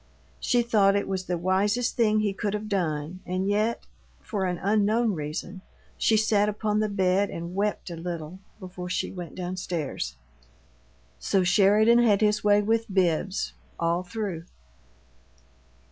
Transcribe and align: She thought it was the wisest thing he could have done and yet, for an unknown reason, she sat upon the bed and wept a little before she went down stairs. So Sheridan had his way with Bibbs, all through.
She 0.39 0.63
thought 0.63 0.95
it 0.95 1.07
was 1.07 1.25
the 1.25 1.37
wisest 1.37 1.95
thing 1.95 2.21
he 2.21 2.33
could 2.33 2.55
have 2.55 2.67
done 2.67 3.19
and 3.23 3.47
yet, 3.47 3.85
for 4.19 4.45
an 4.45 4.57
unknown 4.57 5.13
reason, 5.13 5.61
she 5.95 6.17
sat 6.17 6.49
upon 6.49 6.79
the 6.79 6.89
bed 6.89 7.29
and 7.29 7.53
wept 7.53 7.91
a 7.91 7.95
little 7.95 8.39
before 8.59 8.89
she 8.89 9.11
went 9.11 9.35
down 9.35 9.57
stairs. 9.57 10.15
So 11.19 11.43
Sheridan 11.43 11.99
had 11.99 12.21
his 12.21 12.43
way 12.43 12.63
with 12.63 12.91
Bibbs, 12.91 13.53
all 13.79 14.01
through. 14.01 14.45